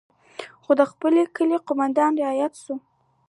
خو 0.63 0.71
د 0.79 0.81
خپل 0.91 1.13
کلي 1.37 1.57
قومندان 1.67 2.11
راياد 2.23 2.53
سو. 2.63 2.73